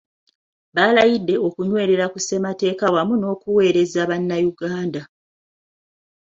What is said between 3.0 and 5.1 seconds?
n’okuweereza bannayuganda.